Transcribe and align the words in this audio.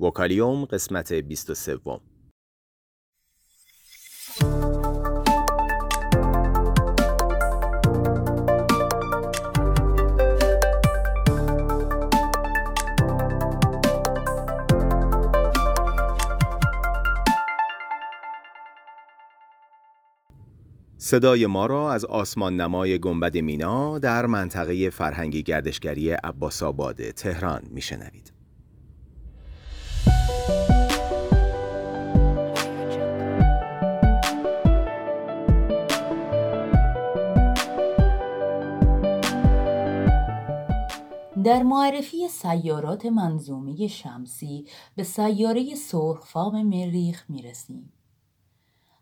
وکالیوم 0.00 0.64
قسمت 0.64 1.12
23 1.12 1.78
صدای 20.98 21.46
ما 21.46 21.66
را 21.66 21.92
از 21.92 22.04
آسمان 22.04 22.60
نمای 22.60 22.98
گنبد 22.98 23.36
مینا 23.36 23.98
در 23.98 24.26
منطقه 24.26 24.90
فرهنگی 24.90 25.42
گردشگری 25.42 26.10
عباس 26.10 26.62
آباد 26.62 27.10
تهران 27.10 27.62
میشنوید. 27.70 28.33
در 41.44 41.62
معرفی 41.62 42.28
سیارات 42.28 43.06
منظومه 43.06 43.86
شمسی 43.86 44.66
به 44.96 45.02
سیاره 45.02 45.74
سرخفام 45.74 46.62
مریخ 46.62 47.24
می‌رسیم. 47.28 47.92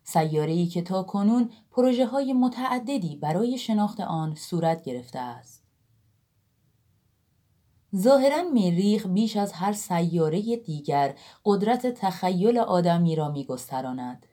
سیاره‌ای 0.03 0.67
که 0.67 0.81
تا 0.81 1.03
کنون 1.03 1.49
پروژه 1.71 2.05
های 2.05 2.33
متعددی 2.33 3.15
برای 3.15 3.57
شناخت 3.57 3.99
آن 3.99 4.35
صورت 4.35 4.83
گرفته 4.83 5.19
است. 5.19 5.63
ظاهرا 7.95 8.43
مریخ 8.43 9.07
بیش 9.07 9.37
از 9.37 9.53
هر 9.53 9.73
سیاره 9.73 10.57
دیگر 10.57 11.15
قدرت 11.45 11.87
تخیل 11.87 12.57
آدمی 12.57 13.15
را 13.15 13.31
میگستراند. 13.31 14.25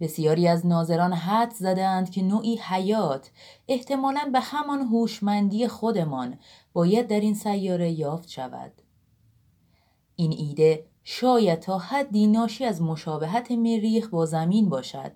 بسیاری 0.00 0.48
از 0.48 0.66
ناظران 0.66 1.12
حد 1.12 1.50
زدند 1.50 2.10
که 2.10 2.22
نوعی 2.22 2.56
حیات 2.56 3.30
احتمالاً 3.68 4.30
به 4.32 4.40
همان 4.40 4.80
هوشمندی 4.80 5.68
خودمان 5.68 6.38
باید 6.72 7.06
در 7.06 7.20
این 7.20 7.34
سیاره 7.34 7.90
یافت 7.90 8.28
شود. 8.28 8.72
این 10.16 10.32
ایده 10.32 10.84
شاید 11.04 11.60
تا 11.60 11.78
حدی 11.78 12.26
ناشی 12.26 12.64
از 12.64 12.82
مشابهت 12.82 13.50
مریخ 13.50 14.08
با 14.08 14.26
زمین 14.26 14.68
باشد 14.68 15.12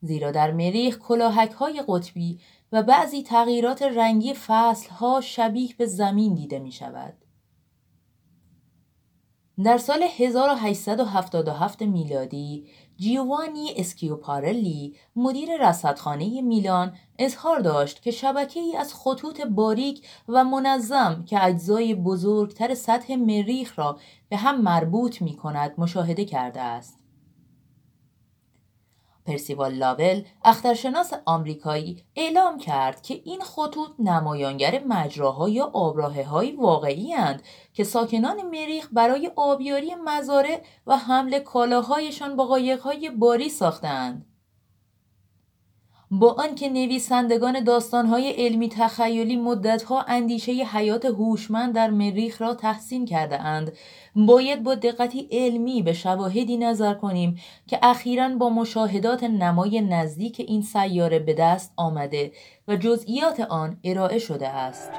زیرا 0.00 0.30
در 0.30 0.52
مریخ 0.52 0.98
کلاهک 0.98 1.50
های 1.50 1.82
قطبی 1.88 2.40
و 2.72 2.82
بعضی 2.82 3.22
تغییرات 3.22 3.82
رنگی 3.82 4.34
فصل 4.34 4.90
ها 4.90 5.20
شبیه 5.20 5.74
به 5.78 5.86
زمین 5.86 6.34
دیده 6.34 6.58
می 6.58 6.72
شود. 6.72 7.14
در 9.64 9.78
سال 9.78 10.02
1877 10.02 11.82
میلادی 11.82 12.66
جیوانی 12.96 13.72
اسکیوپارلی 13.76 14.96
مدیر 15.16 15.68
رصدخانه 15.68 16.42
میلان 16.42 16.96
اظهار 17.18 17.60
داشت 17.60 18.02
که 18.02 18.10
شبکه 18.10 18.60
ای 18.60 18.76
از 18.76 18.94
خطوط 18.94 19.40
باریک 19.40 20.06
و 20.28 20.44
منظم 20.44 21.24
که 21.24 21.44
اجزای 21.44 21.94
بزرگتر 21.94 22.74
سطح 22.74 23.16
مریخ 23.16 23.78
را 23.78 23.98
به 24.28 24.36
هم 24.36 24.60
مربوط 24.60 25.22
می 25.22 25.36
کند 25.36 25.74
مشاهده 25.78 26.24
کرده 26.24 26.60
است. 26.60 27.03
پرسیوال 29.26 29.74
لاول 29.74 30.22
اخترشناس 30.44 31.12
آمریکایی 31.26 32.04
اعلام 32.16 32.58
کرد 32.58 33.02
که 33.02 33.20
این 33.24 33.40
خطوط 33.40 33.90
نمایانگر 33.98 34.82
مجراها 34.86 35.48
یا 35.48 35.64
آبراهه 35.64 36.24
های 36.24 36.52
واقعی 36.52 37.12
هند 37.12 37.42
که 37.72 37.84
ساکنان 37.84 38.42
مریخ 38.42 38.88
برای 38.92 39.30
آبیاری 39.36 39.94
مزارع 39.94 40.62
و 40.86 40.96
حمل 40.96 41.38
کالاهایشان 41.38 42.36
با 42.36 42.46
قایقهای 42.46 43.10
باری 43.10 43.48
ساختند. 43.48 44.33
با 46.20 46.32
آنکه 46.32 46.68
نویسندگان 46.68 47.64
داستانهای 47.64 48.30
علمی 48.30 48.68
تخیلی 48.68 49.36
مدتها 49.36 50.02
اندیشه 50.02 50.52
حیات 50.52 51.04
هوشمند 51.04 51.74
در 51.74 51.90
مریخ 51.90 52.42
را 52.42 52.54
تحسین 52.54 53.04
کرده 53.04 53.40
اند 53.40 53.72
باید 54.16 54.62
با 54.62 54.74
دقتی 54.74 55.28
علمی 55.32 55.82
به 55.82 55.92
شواهدی 55.92 56.56
نظر 56.56 56.94
کنیم 56.94 57.40
که 57.66 57.78
اخیرا 57.82 58.28
با 58.28 58.50
مشاهدات 58.50 59.24
نمای 59.24 59.80
نزدیک 59.80 60.40
این 60.48 60.62
سیاره 60.62 61.18
به 61.18 61.34
دست 61.34 61.72
آمده 61.76 62.32
و 62.68 62.76
جزئیات 62.76 63.40
آن 63.40 63.76
ارائه 63.84 64.18
شده 64.18 64.48
است. 64.48 64.90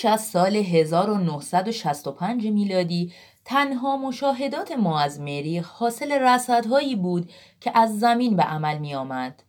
پیش 0.00 0.10
از 0.10 0.20
سال 0.20 0.56
1965 0.56 2.46
میلادی 2.46 3.12
تنها 3.44 3.96
مشاهدات 3.96 4.72
ما 4.72 5.00
از 5.00 5.20
مریخ 5.20 5.68
حاصل 5.68 6.12
رصدهایی 6.12 6.96
بود 6.96 7.30
که 7.60 7.78
از 7.78 7.98
زمین 7.98 8.36
به 8.36 8.42
عمل 8.42 8.78
می 8.78 8.94
آمد. 8.94 9.42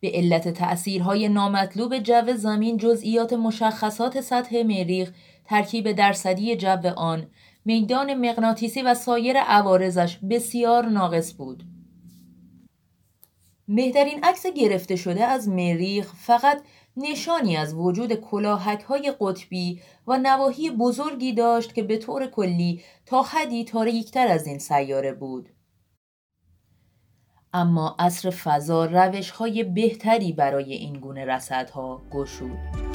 به 0.00 0.10
علت 0.14 0.48
تأثیرهای 0.48 1.28
نامطلوب 1.28 1.98
جو 1.98 2.36
زمین 2.36 2.76
جزئیات 2.76 3.32
مشخصات 3.32 4.20
سطح 4.20 4.62
مریخ 4.62 5.12
ترکیب 5.44 5.92
درصدی 5.92 6.56
جو 6.56 6.88
آن 6.96 7.26
میدان 7.64 8.14
مغناطیسی 8.14 8.82
و 8.82 8.94
سایر 8.94 9.36
عوارضش 9.38 10.18
بسیار 10.30 10.86
ناقص 10.86 11.34
بود 11.36 11.64
بهترین 13.68 14.24
عکس 14.24 14.46
گرفته 14.46 14.96
شده 14.96 15.24
از 15.24 15.48
مریخ 15.48 16.12
فقط 16.14 16.62
نشانی 16.96 17.56
از 17.56 17.74
وجود 17.74 18.14
کلاهک 18.14 18.80
های 18.80 19.12
قطبی 19.20 19.80
و 20.06 20.18
نواحی 20.18 20.70
بزرگی 20.70 21.32
داشت 21.32 21.74
که 21.74 21.82
به 21.82 21.98
طور 21.98 22.26
کلی 22.26 22.82
تا 23.06 23.22
حدی 23.22 23.64
تاریکتر 23.64 24.28
از 24.28 24.46
این 24.46 24.58
سیاره 24.58 25.12
بود. 25.12 25.48
اما 27.52 27.96
عصر 27.98 28.30
فضا 28.30 28.84
روش 28.84 29.30
های 29.30 29.64
بهتری 29.64 30.32
برای 30.32 30.72
این 30.72 31.00
گونه 31.00 31.24
رصدها 31.24 32.02
گشود. 32.10 32.91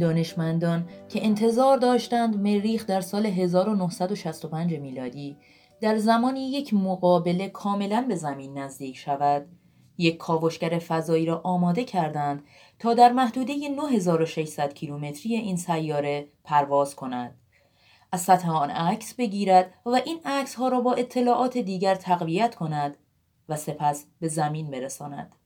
دانشمندان 0.00 0.88
که 1.08 1.26
انتظار 1.26 1.76
داشتند 1.76 2.36
مریخ 2.36 2.86
در 2.86 3.00
سال 3.00 3.26
1965 3.26 4.74
میلادی 4.74 5.36
در 5.80 5.98
زمانی 5.98 6.50
یک 6.50 6.74
مقابله 6.74 7.48
کاملا 7.48 8.04
به 8.08 8.14
زمین 8.14 8.58
نزدیک 8.58 8.96
شود. 8.96 9.46
یک 9.98 10.16
کاوشگر 10.16 10.78
فضایی 10.78 11.26
را 11.26 11.40
آماده 11.44 11.84
کردند 11.84 12.44
تا 12.78 12.94
در 12.94 13.12
محدوده 13.12 13.54
9600 13.68 14.74
کیلومتری 14.74 15.36
این 15.36 15.56
سیاره 15.56 16.28
پرواز 16.44 16.96
کند. 16.96 17.38
از 18.12 18.20
سطح 18.20 18.50
آن 18.50 18.70
عکس 18.70 19.14
بگیرد 19.14 19.72
و 19.86 19.90
این 19.90 20.20
عکس 20.24 20.54
ها 20.54 20.68
را 20.68 20.80
با 20.80 20.94
اطلاعات 20.94 21.58
دیگر 21.58 21.94
تقویت 21.94 22.54
کند 22.54 22.96
و 23.48 23.56
سپس 23.56 24.06
به 24.20 24.28
زمین 24.28 24.70
برساند. 24.70 25.36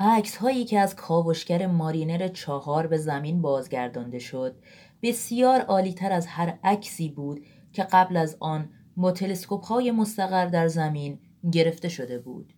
عکس 0.00 0.36
هایی 0.36 0.64
که 0.64 0.78
از 0.78 0.96
کاوشگر 0.96 1.66
مارینر 1.66 2.28
چهار 2.28 2.86
به 2.86 2.98
زمین 2.98 3.42
بازگردانده 3.42 4.18
شد 4.18 4.56
بسیار 5.02 5.60
عالیتر 5.60 6.12
از 6.12 6.26
هر 6.26 6.58
عکسی 6.64 7.08
بود 7.08 7.44
که 7.72 7.82
قبل 7.82 8.16
از 8.16 8.36
آن 8.40 8.70
با 8.96 9.12
تلسکوپ 9.12 9.64
های 9.64 9.90
مستقر 9.90 10.46
در 10.46 10.68
زمین 10.68 11.18
گرفته 11.52 11.88
شده 11.88 12.18
بود. 12.18 12.52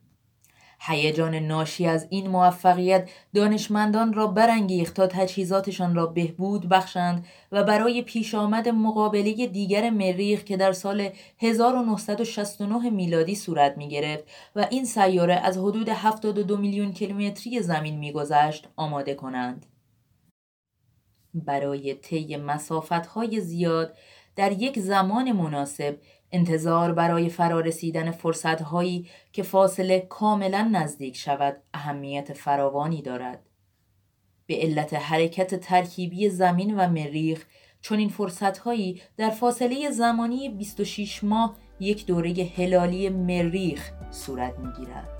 هیجان 0.83 1.35
ناشی 1.35 1.87
از 1.87 2.07
این 2.11 2.27
موفقیت 2.27 3.11
دانشمندان 3.35 4.13
را 4.13 4.27
برانگیخت 4.27 4.95
تا 4.95 5.07
تجهیزاتشان 5.07 5.95
را 5.95 6.07
بهبود 6.07 6.69
بخشند 6.69 7.27
و 7.53 7.65
برای 7.65 8.03
پیش 8.03 8.35
آمد 8.35 8.69
مقابله 8.69 9.47
دیگر 9.47 9.91
مریخ 9.91 10.45
که 10.45 10.57
در 10.57 10.73
سال 10.73 11.09
1969 11.39 12.91
میلادی 12.91 13.35
صورت 13.35 13.77
می 13.77 13.89
گرفت 13.89 14.25
و 14.57 14.67
این 14.71 14.85
سیاره 14.85 15.35
از 15.35 15.59
حدود 15.59 15.89
72 15.89 16.57
میلیون 16.57 16.93
کیلومتری 16.93 17.61
زمین 17.61 17.99
میگذشت 17.99 18.69
آماده 18.77 19.15
کنند. 19.15 19.67
برای 21.35 21.95
طی 21.95 22.37
مسافت‌های 22.37 23.41
زیاد 23.41 23.97
در 24.37 24.53
یک 24.53 24.79
زمان 24.79 25.33
مناسب 25.33 25.97
انتظار 26.33 26.93
برای 26.93 27.29
فرارسیدن 27.29 28.11
فرصتهایی 28.11 29.07
که 29.33 29.43
فاصله 29.43 30.01
کاملا 30.01 30.69
نزدیک 30.73 31.17
شود 31.17 31.57
اهمیت 31.75 32.33
فراوانی 32.33 33.03
دارد. 33.03 33.43
به 34.47 34.57
علت 34.57 34.95
حرکت 34.95 35.55
ترکیبی 35.55 36.29
زمین 36.29 36.77
و 36.77 36.89
مریخ 36.89 37.45
چون 37.81 37.99
این 37.99 38.09
فرصتهایی 38.09 39.03
در 39.17 39.31
فاصله 39.31 39.91
زمانی 39.91 40.49
26 40.49 41.25
ماه 41.25 41.57
یک 41.81 42.07
دوره 42.07 42.51
هلالی 42.57 43.09
مریخ 43.09 43.91
صورت 44.11 44.59
می‌گیرد. 44.59 45.20